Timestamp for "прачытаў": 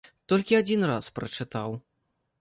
1.19-1.81